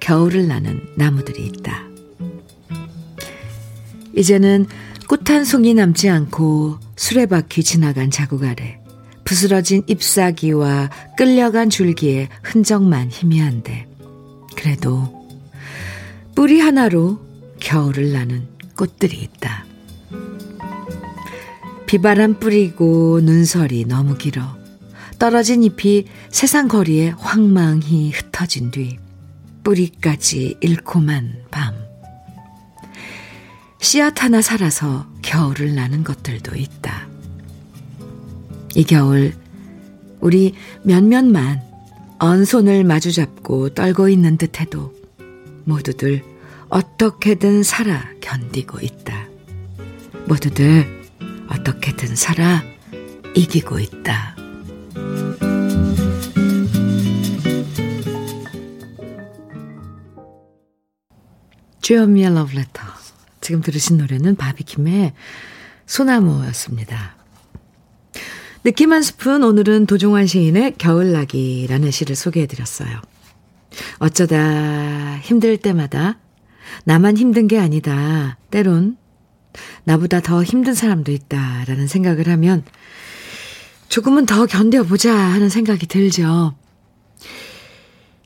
[0.00, 1.84] 겨울을 나는 나무들이 있다.
[4.16, 4.66] 이제는
[5.08, 8.80] 꽃 한 송이 남지 않고 수레바퀴 지나간 자국 아래
[9.24, 13.86] 부스러진 잎사귀와 끌려간 줄기의 흔적만 희미한데
[14.56, 15.26] 그래도
[16.34, 17.20] 뿌리 하나로
[17.60, 19.64] 겨울을 나는 꽃들이 있다.
[21.86, 24.61] 비바람 뿌리고 눈설이 너무 길어
[25.22, 28.98] 떨어진 잎이 세상 거리에 황망히 흩어진 뒤
[29.62, 31.76] 뿌리까지 잃고만 밤.
[33.80, 37.06] 씨앗 하나 살아서 겨울을 나는 것들도 있다.
[38.74, 39.32] 이 겨울
[40.18, 41.62] 우리 몇몇만
[42.18, 44.92] 언손을 마주 잡고 떨고 있는 듯해도
[45.62, 46.24] 모두들
[46.68, 49.28] 어떻게든 살아 견디고 있다.
[50.26, 50.84] 모두들
[51.48, 52.64] 어떻게든 살아
[53.36, 54.31] 이기고 있다.
[61.82, 62.82] 주현미의 러브레터.
[63.40, 65.12] 지금 들으신 노래는 바비킴의
[65.84, 67.16] 소나무였습니다.
[68.62, 73.00] 느낌 한 스푼 오늘은 도종환 시인의 겨울나기라는 시를 소개해드렸어요.
[73.98, 76.18] 어쩌다 힘들 때마다
[76.84, 78.38] 나만 힘든 게 아니다.
[78.50, 78.96] 때론
[79.82, 82.62] 나보다 더 힘든 사람도 있다라는 생각을 하면
[83.88, 86.54] 조금은 더 견뎌보자 하는 생각이 들죠.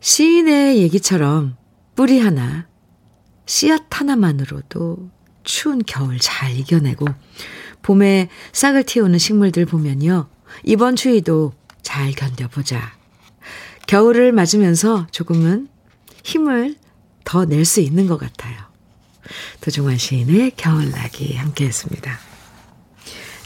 [0.00, 1.56] 시인의 얘기처럼
[1.94, 2.68] 뿌리 하나,
[3.46, 5.10] 씨앗 하나만으로도
[5.44, 7.06] 추운 겨울 잘 이겨내고
[7.82, 10.28] 봄에 싹을 틔우는 식물들 보면요.
[10.64, 12.94] 이번 추위도 잘 견뎌보자.
[13.86, 15.68] 겨울을 맞으면서 조금은
[16.24, 16.74] 힘을
[17.24, 18.56] 더 낼 수 있는 것 같아요.
[19.60, 22.18] 도종환 시인의 겨울나기 함께 했습니다.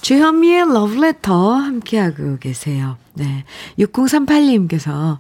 [0.01, 2.97] 주현미의 러브레터 함께하고 계세요.
[3.15, 3.45] 네.
[3.79, 5.19] 6038님께서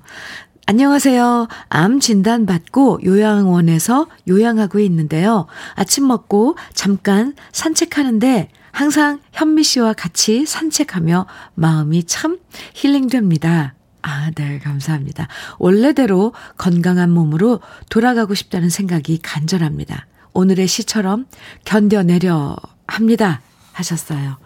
[0.66, 1.48] 안녕하세요.
[1.68, 5.46] 암 진단 받고 요양원에서 요양하고 있는데요.
[5.74, 12.38] 아침 먹고 잠깐 산책하는데 항상 현미 씨와 같이 산책하며 마음이 참
[12.74, 13.74] 힐링됩니다.
[14.02, 15.28] 아, 네, 감사합니다.
[15.58, 20.06] 원래대로 건강한 몸으로 돌아가고 싶다는 생각이 간절합니다.
[20.32, 21.26] 오늘의 시처럼
[21.64, 23.40] 견뎌내려 합니다.
[23.72, 24.36] 하셨어요.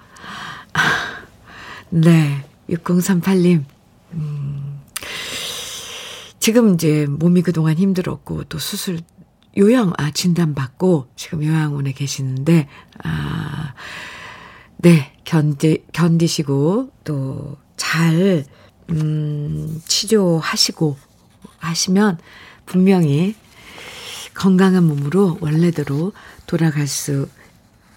[0.73, 0.81] 아,
[1.91, 3.65] 네, 6038님.
[4.15, 4.74] 음,
[6.45, 9.01] 지금 이제 몸이 그동안 힘들었고, 또 수술,
[9.57, 12.69] 요양, 아, 진단 받고, 지금 요양원에 계시는데,
[13.03, 13.73] 아,
[14.77, 18.45] 네, 견디, 견디시고, 또, 잘,
[18.91, 20.99] 음, 치료하시고
[21.61, 22.19] 하시면
[22.67, 23.35] 분명히
[24.35, 26.13] 건강한 몸으로 원래대로
[26.47, 27.27] 돌아갈 수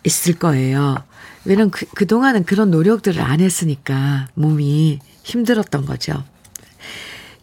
[0.06, 0.96] 있을 거예요.
[1.44, 6.24] 왜냐면 그, 그동안은 그런 노력들을 안 했으니까 몸이 힘들었던 거죠.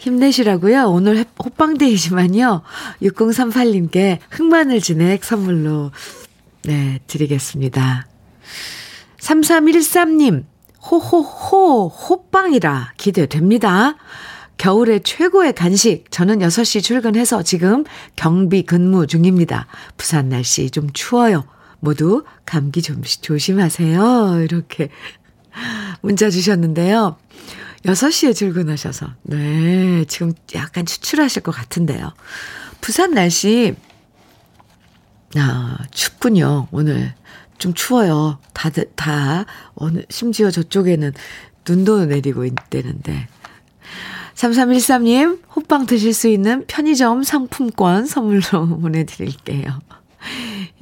[0.05, 0.85] 힘내시라고요.
[0.91, 2.63] 오늘 호빵데이지만요.
[3.03, 5.93] 6038님께 흑마늘 진액 선물로
[6.65, 8.07] 네, 드리겠습니다.
[9.19, 10.45] 3313님,
[10.91, 13.97] 호호호, 호빵이라 기대됩니다.
[14.59, 16.05] 겨울의 최고의 간식.
[16.11, 17.85] 저는 6시 출근해서 지금
[18.15, 19.67] 경비 근무 중입니다.
[19.97, 21.45] 부산 날씨 좀 추워요.
[21.81, 24.43] 모두 감기 좀 조심하세요.
[24.43, 24.91] 이렇게
[26.01, 27.17] 문자 주셨는데요.
[27.85, 32.13] 6시에 출근하셔서, 네, 지금 약간 추출하실 것 같은데요.
[32.81, 33.75] 부산 날씨
[35.37, 37.15] 아, 춥군요, 오늘.
[37.59, 38.39] 좀 추워요.
[38.53, 41.13] 다들, 다, 어느, 심지어 저쪽에는
[41.69, 43.29] 눈도 내리고 있대는데.
[44.35, 49.81] 3313님, 호빵 드실 수 있는 편의점 상품권 선물로 보내드릴게요.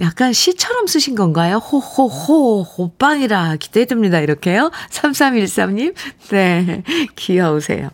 [0.02, 1.56] 약간 시처럼 쓰신 건가요?
[1.58, 4.20] 호호호, 호빵이라 기대됩니다.
[4.20, 4.70] 이렇게요.
[4.90, 5.94] 3313님,
[6.30, 6.82] 네,
[7.16, 7.90] 귀여우세요.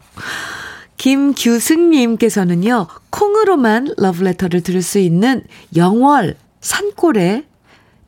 [0.97, 5.45] 김규승님께서는요, 콩으로만 러브레터를 들을 수 있는
[5.77, 7.45] 영월 산골에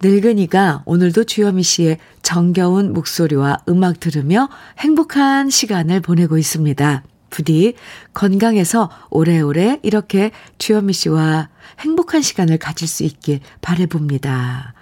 [0.03, 4.48] 늙은이가 오늘도 주현미 씨의 정겨운 목소리와 음악 들으며
[4.78, 7.05] 행복한 시간을 보내고 있습니다.
[7.31, 7.74] 부디
[8.12, 14.74] 건강해서 오래오래 이렇게 주현미 씨와 행복한 시간을 가질 수 있길 바래봅니다.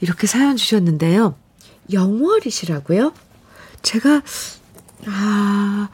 [0.00, 1.36] 이렇게 사연 주셨는데요.
[1.92, 3.12] 영월이시라고요?
[3.82, 4.22] 제가,
[5.06, 5.88] 아,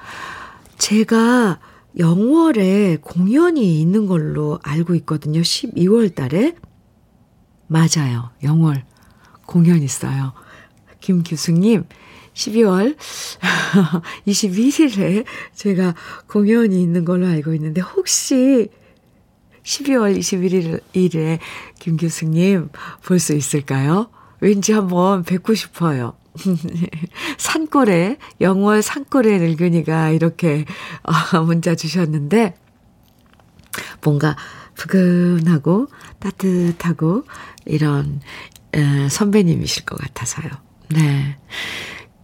[0.78, 1.58] 제가
[1.98, 5.40] 영월에 공연이 있는 걸로 알고 있거든요.
[5.40, 6.54] 12월 달에.
[7.66, 8.30] 맞아요.
[8.42, 8.84] 영월
[9.46, 10.32] 공연 있어요.
[11.00, 11.84] 김규승님,
[12.40, 12.96] 12월
[14.26, 15.24] 21일에
[15.54, 15.94] 제가
[16.26, 18.68] 공연이 있는 걸로 알고 있는데 혹시
[19.62, 21.38] 12월 21일에
[21.78, 22.70] 김규승님
[23.04, 24.10] 볼 수 있을까요?
[24.40, 26.16] 왠지 한번 뵙고 싶어요.
[27.36, 30.64] 산골에, 영월 산골에 늙은이가 이렇게
[31.02, 32.54] 어, 문자 주셨는데,
[34.02, 34.36] 뭔가
[34.76, 35.88] 부근하고
[36.20, 37.24] 따뜻하고
[37.66, 38.22] 이런
[39.10, 40.48] 선배님이실 것 같아서요.
[40.88, 41.36] 네.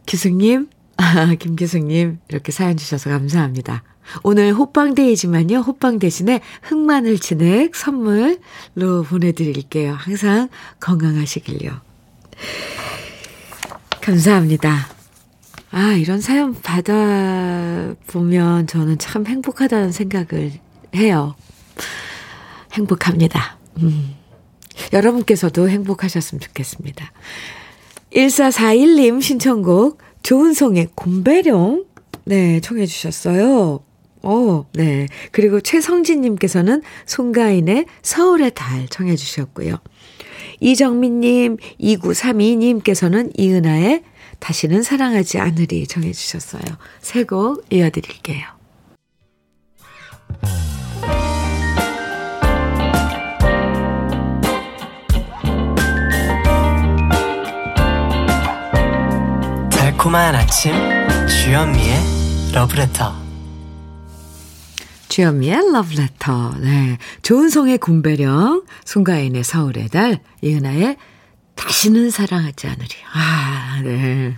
[0.07, 3.82] 기승님, 아, 김기승님, 이렇게 사연 주셔서 감사합니다.
[4.22, 9.94] 오늘 호빵데이지만요, 호빵 대신에 흑마늘 진액 선물로 보내드릴게요.
[9.94, 10.48] 항상
[10.80, 11.72] 건강하시길요.
[14.00, 14.88] 감사합니다.
[15.72, 18.07] 아, 이런 사연 받아보면
[18.68, 20.52] 저는 참 행복하다는 생각을
[20.94, 21.34] 해요.
[22.72, 23.59] 행복합니다.
[23.82, 24.14] 음.
[24.92, 27.12] 여러분께서도 행복하셨으면 좋겠습니다.
[28.12, 31.84] 1441님 신청곡 조은성의 곰배룡
[32.24, 33.80] 네 청해 주셨어요.
[34.22, 35.07] 어, 네.
[35.30, 39.76] 그리고 최성진님께서는 송가인의 서울의 달 청해 주셨고요.
[40.59, 44.02] 이정민님, 2932님께서는 이은아의
[44.40, 46.62] 다시는 사랑하지 않으리 청해 주셨어요.
[47.00, 48.55] 세 곡 이어드릴게요.
[60.07, 60.72] 달콤한 아침
[61.26, 63.12] 주현미의 러브레터
[65.09, 66.98] 주현미의 러브레터 네.
[67.22, 70.96] 조은성의 곰배령 송가인의 서울의 달 이은아의
[71.57, 74.36] 다시는 사랑하지 않으리 아, 네.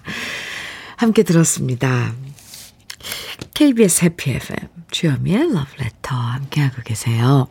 [0.97, 2.15] 함께 들었습니다.
[3.53, 7.47] KBS 해피 FM 주현미의 러브레터 함께하고 계세요.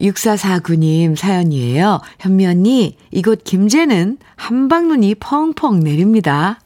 [0.00, 2.00] 6449님 사연이에요.
[2.18, 6.58] 현미 언니, 이곳 김제는 한방눈이 펑펑 내립니다.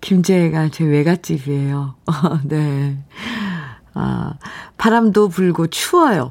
[0.00, 1.94] 김제가 제 외갓집이에요.
[2.44, 2.98] 네.
[3.94, 4.34] 아,
[4.76, 6.30] 바람도 불고 추워요.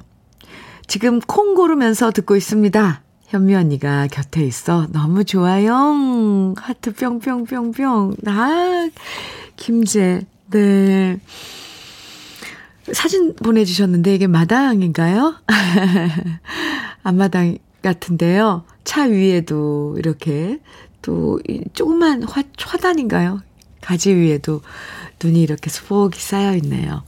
[0.87, 3.01] 지금 콩 고르면서 듣고 있습니다.
[3.27, 6.53] 현미 언니가 곁에 있어 너무 좋아요.
[6.57, 8.17] 하트 뿅뿅뿅뿅.
[8.27, 8.89] 아,
[9.55, 10.25] 김제.
[10.51, 11.19] 네.
[12.91, 15.35] 사진 보내주셨는데 이게 마당인가요?
[17.01, 18.65] 앞마당 같은데요.
[18.83, 20.59] 차 위에도 이렇게
[21.03, 21.39] 또
[21.73, 23.41] 조그만 화, 화단인가요?
[23.81, 24.61] 가지 위에도
[25.23, 27.03] 눈이 이렇게 수복이 쌓여 있네요.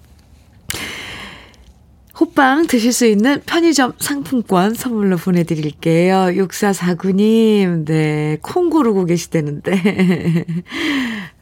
[2.20, 6.28] 호빵 드실 수 있는 편의점 상품권 선물로 보내드릴게요.
[6.36, 10.46] 6449님, 네, 콩 고르고 계시다는데.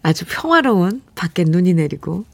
[0.01, 2.25] 아주 평화로운, 밖에 눈이 내리고,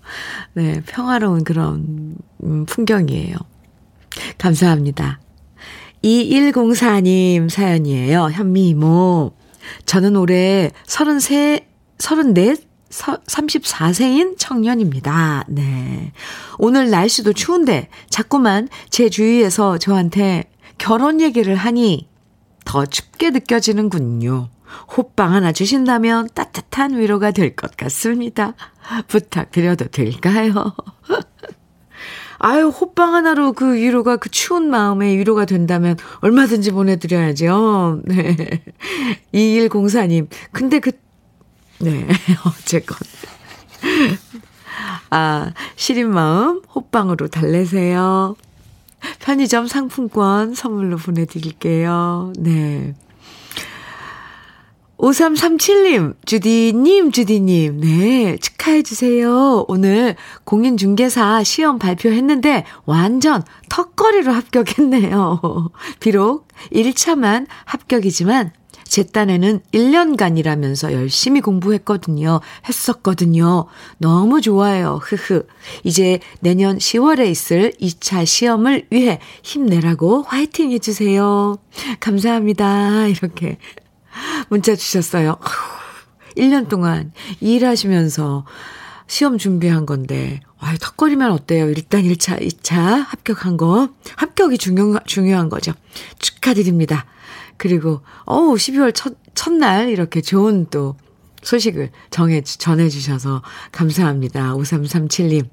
[0.53, 3.35] 네, 평화로운 그런 음, 풍경이에요.
[4.37, 5.19] 감사합니다.
[6.03, 8.29] 2104님 사연이에요.
[8.31, 9.33] 현미 이모.
[9.85, 11.59] 저는 올해 33,
[11.99, 15.45] 34, 34세인 청년입니다.
[15.47, 16.11] 네.
[16.57, 20.45] 오늘 날씨도 추운데 자꾸만 제 주위에서 저한테
[20.77, 22.07] 결혼 얘기를 하니
[22.65, 24.49] 더 춥게 느껴지는군요.
[24.95, 28.53] 호빵 하나 주신다면 따뜻한 위로가 될 것 같습니다.
[29.07, 30.75] 부탁드려도 될까요?
[32.39, 38.01] 아유, 호빵 하나로 그 위로가, 그 추운 마음에 위로가 된다면 얼마든지 보내드려야죠.
[38.05, 38.63] 네.
[39.33, 40.27] 2104님.
[40.51, 40.91] 근데 그,
[41.79, 42.07] 네,
[42.47, 42.97] 어쨌건.
[45.09, 48.35] 아, 시린 마음 호빵으로 달래세요.
[49.19, 52.33] 편의점 상품권 선물로 보내드릴게요.
[52.37, 52.95] 네.
[54.99, 59.65] 5337님, 주디님, 주디님, 네, 축하해주세요.
[59.69, 65.69] 오늘 공인중개사 시험 발표했는데 완전 턱걸이로 합격했네요.
[66.01, 68.51] 비록 1차만 합격이지만
[68.83, 72.41] 제 딴에는 1년간이라면서 열심히 공부했거든요.
[72.67, 73.67] 했었거든요.
[73.99, 74.99] 너무 좋아요.
[75.01, 75.45] 흐흐.
[75.83, 81.57] 이제 내년 10월에 있을 2차 시험을 위해 힘내라고 화이팅 해주세요.
[81.99, 83.07] 감사합니다.
[83.07, 83.59] 이렇게
[84.49, 85.37] 문자 주셨어요.
[86.37, 87.11] 1년 동안
[87.41, 88.45] 일하시면서
[89.07, 91.69] 시험 준비한 건데, 아, 턱걸이면 어때요?
[91.69, 93.89] 일단 1차, 2차 합격한 거.
[94.15, 95.73] 합격이 중요, 중요한 거죠.
[96.19, 97.05] 축하드립니다.
[97.57, 100.95] 그리고, 어우, 12월 첫, 첫날 이렇게 좋은 또
[101.41, 103.41] 소식을 정해, 전해주셔서
[103.71, 104.53] 감사합니다.
[104.55, 105.49] 5337님.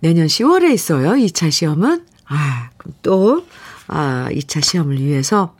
[0.00, 1.10] 내년 10월에 있어요.
[1.12, 2.04] 2차 시험은.
[2.26, 3.46] 아, 그럼 또,
[3.86, 5.54] 아, 2차 시험을 위해서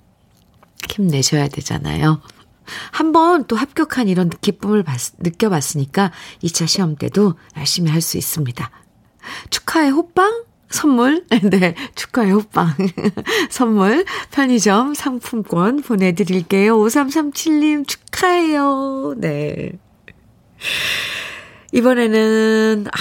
[0.91, 2.21] 힘내셔야 되잖아요.
[2.91, 6.13] 한번 또 합격한 이런 기쁨을 봤, 느껴봤으니까
[6.43, 8.71] 2차 시험 때도 열심히 할 수 있습니다.
[9.51, 10.45] 축하의 호빵?
[10.71, 11.25] 선물?
[11.51, 12.75] 네, 축하의 호빵.
[13.51, 16.77] 선물, 편의점 상품권 보내드릴게요.
[16.77, 19.15] 5337님 축하해요.
[19.17, 19.73] 네.
[21.73, 22.99] 이번에는, 아,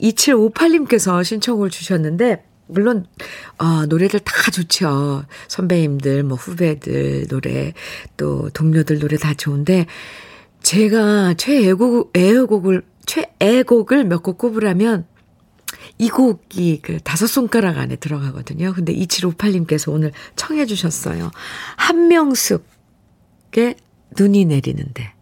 [0.00, 3.06] 2758님께서 신청을 주셨는데, 물론,
[3.58, 5.24] 어, 노래들 다 좋죠.
[5.48, 7.72] 선배님들, 뭐, 후배들 노래,
[8.16, 9.86] 또, 동료들 노래 다 좋은데,
[10.62, 15.06] 제가 최애곡, 애곡을, 최애곡을 몇 곡 꼽으라면,
[15.98, 18.72] 이 곡이 그 다섯 손가락 안에 들어가거든요.
[18.74, 21.30] 근데 2758님께서 오늘 청해 주셨어요.
[21.76, 22.60] 한명숙의
[24.18, 25.15] 눈이 내리는데.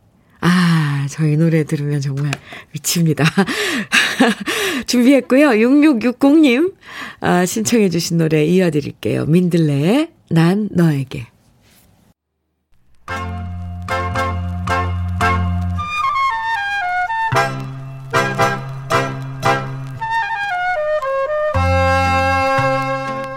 [0.47, 2.31] 아, 저희 노래 들으면 정말
[2.73, 3.25] 미칩니다.
[4.87, 5.49] 준비했고요.
[5.49, 6.75] 6660님,
[7.21, 9.25] 아, 신청해 주신 노래 이어드릴게요.
[9.25, 11.29] 민들레의 난 너에게.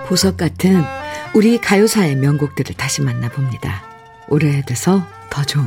[0.08, 0.84] 보석 같은
[1.34, 3.84] 우리 가요사의 명곡들을 다시 만나봅니다.
[4.28, 5.66] 오래돼서 더 좋은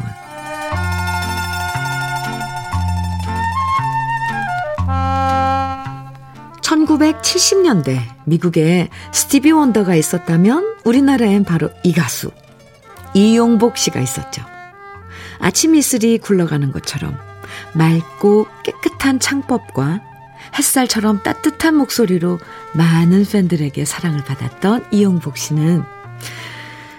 [6.71, 12.31] 1970년대 미국에 스티비 원더가 있었다면 우리나라엔 바로 이 가수
[13.12, 14.43] 이용복 씨가 있었죠.
[15.41, 17.16] 아침 이슬이 굴러가는 것처럼
[17.75, 20.01] 맑고 깨끗한 창법과
[20.57, 22.39] 햇살처럼 따뜻한 목소리로
[22.75, 25.83] 많은 팬들에게 사랑을 받았던 이용복 씨는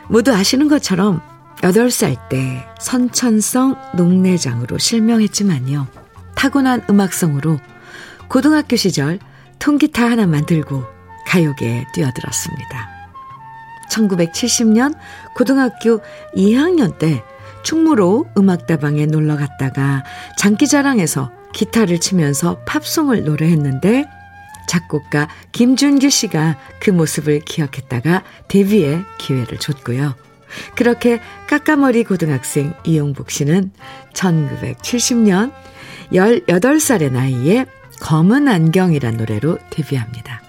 [0.09, 1.21] 모두 아시는 것처럼
[1.61, 5.87] 8살 때 선천성 녹내장으로 실명했지만요.
[6.35, 7.59] 타고난 음악성으로
[8.27, 9.19] 고등학교 시절
[9.61, 10.83] 통기타 하나 만 들고
[11.27, 12.89] 가요계에 뛰어들었습니다.
[13.91, 14.95] 1970년
[15.35, 16.01] 고등학교
[16.35, 17.23] 2학년 때
[17.63, 20.03] 충무로 음악다방에 놀러 갔다가
[20.39, 24.05] 장기자랑에서 기타를 치면서 팝송을 노래했는데
[24.67, 30.15] 작곡가 김준규 씨가 그 모습을 기억했다가 데뷔의 기회를 줬고요.
[30.75, 33.71] 그렇게 까까머리 고등학생 이용복 씨는
[34.13, 35.53] 1970년
[36.11, 37.65] 18살의 나이에
[38.01, 40.41] 검은 안경이란 노래로 데뷔합니다.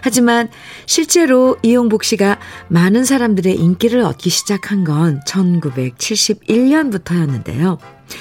[0.00, 0.48] 하지만
[0.86, 2.38] 실제로 이용복 씨가
[2.68, 7.78] 많은 사람들의 인기를 얻기 시작한 건 1971년부터였는데요.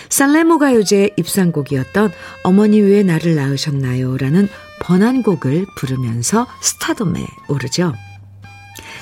[0.10, 2.12] 살레모 가요제 입상곡이었던
[2.44, 4.18] 어머니 왜 나를 낳으셨나요?
[4.18, 4.50] 라는
[4.82, 7.94] 번안곡을 부르면서 스타덤에 오르죠.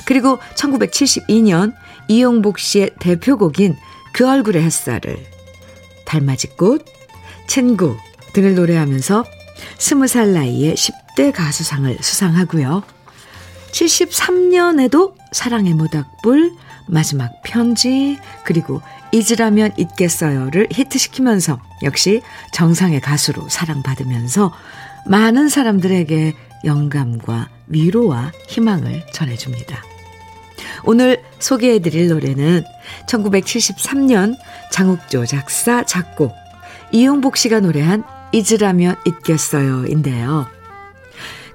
[0.05, 1.74] 그리고 1972년
[2.09, 3.78] 이용복 씨의 대표곡인
[4.13, 5.17] 그 얼굴의 햇살을
[6.05, 6.86] 달맞이꽃,
[7.47, 7.95] 친구
[8.34, 9.24] 등을 노래하면서
[9.78, 12.84] 20살 나이에 10대 가수상을 수상하고요.
[13.72, 16.52] 73년에도 사랑의 모닥불,
[16.88, 18.82] 마지막 편지, 그리고
[19.12, 22.22] 잊으라면 잊겠어요를 히트시키면서 역시
[22.52, 24.52] 정상의 가수로 사랑받으면서
[25.06, 26.34] 많은 사람들에게
[26.66, 29.82] 영감과 위로와 희망을 전해줍니다.
[30.86, 32.64] 오늘 소개해드릴 노래는
[33.08, 34.36] 1973년
[34.72, 36.34] 장욱조 작사, 작곡,
[36.92, 38.04] 이용복 씨가 노래한
[38.34, 40.48] 잊으라면 잊겠어요 인데요.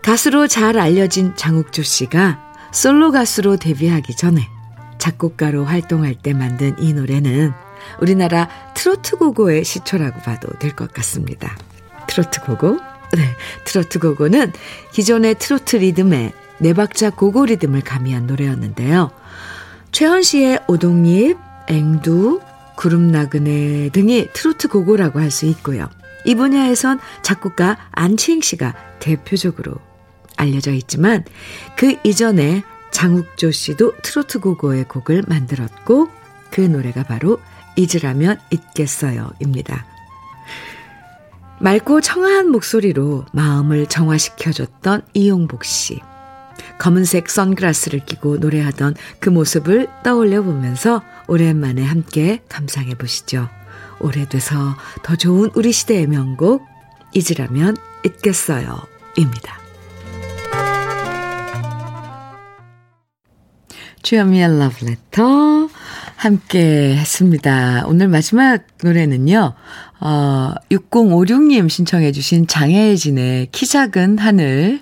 [0.03, 2.41] 가수로 잘 알려진 장욱조 씨가
[2.73, 4.49] 솔로 가수로 데뷔하기 전에
[4.99, 7.53] 작곡가로 활동할 때 만든 이 노래는
[8.01, 11.57] 우리나라 트로트 고고의 시초라고 봐도 될 것 같습니다.
[12.07, 12.79] 트로트 고고?
[13.17, 13.25] 네,
[13.65, 14.53] 트로트 고고는
[14.93, 19.11] 기존의 트로트 리듬에 네 박자 고고 리듬을 가미한 노래였는데요.
[19.93, 21.37] 최헌 씨의 오동잎,
[21.69, 22.41] 앵두,
[22.77, 25.89] 구름나그네 등이 트로트 고고라고 할 수 있고요.
[26.29, 29.77] 이 분야에선 작곡가 안치잉 씨가 대표적으로
[30.37, 31.25] 알려져 있지만
[31.75, 36.11] 그 이전에 장욱조 씨도 트로트 고고의 곡을 만들었고
[36.51, 37.41] 그 노래가 바로
[37.77, 39.31] 잊으라면 잊겠어요.
[39.41, 39.87] 입니다.
[41.61, 45.99] 맑고 청아한 목소리로 마음을 정화시켜줬던 이용복 씨.
[46.79, 53.49] 검은색 선글라스를 끼고 노래하던 그 모습을 떠올려 보면서 오랜만에 함께 감상해 보시죠.
[54.01, 56.67] 오래돼서 더 좋은 우리 시대의 명곡,
[57.15, 58.81] 잊으라면 잊겠어요.
[59.17, 59.59] 입니다.
[64.03, 65.69] 주현미의 러브레터
[66.17, 67.85] 함께 했습니다.
[67.87, 69.55] 오늘 마지막 노래는요,
[70.01, 74.81] 어, 6056님 신청해 주신 장혜진의 키 작은 하늘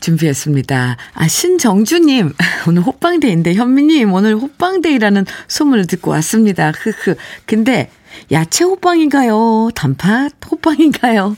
[0.00, 0.96] 준비했습니다.
[1.14, 2.32] 아, 신정주님,
[2.68, 6.70] 오늘 호빵데이인데, 현미님, 오늘 호빵데이라는 소문을 듣고 왔습니다.
[6.70, 7.16] 흐흐.
[7.44, 7.90] 근데,
[8.32, 9.70] 야채 호빵인가요?
[9.74, 11.36] 단팥 호빵인가요?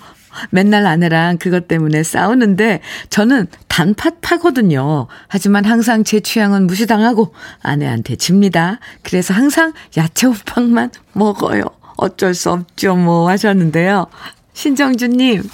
[0.50, 5.06] 맨날 아내랑 그것 때문에 싸우는데 저는 단팥 파거든요.
[5.28, 8.78] 하지만 항상 제 취향은 무시당하고 아내한테 집니다.
[9.02, 11.62] 그래서 항상 야채 호빵만 먹어요.
[11.96, 14.06] 어쩔 수 없죠, 뭐 하셨는데요.
[14.52, 15.48] 신정주님,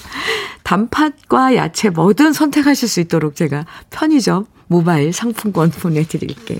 [0.62, 6.58] 단팥과 야채 뭐든 선택하실 수 있도록 제가 편의점 모바일 상품권 보내드릴게요.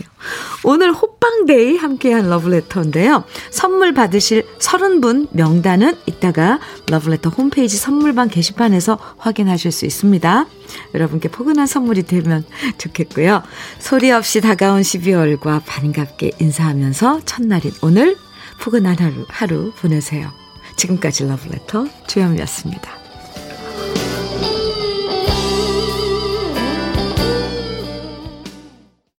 [0.63, 3.25] 오늘 호빵데이 함께한 러브레터인데요.
[3.51, 10.47] 선물 받으실 30분 명단은 이따가 러브레터 홈페이지 선물방 게시판에서 확인하실 수 있습니다.
[10.95, 12.45] 여러분께 포근한 선물이 되면
[12.79, 13.43] 좋겠고요.
[13.79, 18.17] 소리 없이 다가온 12월과 반갑게 인사하면서 첫날인 오늘
[18.61, 20.31] 포근한 하루, 하루 보내세요.
[20.77, 23.04] 지금까지 러브레터 주현미였습니다.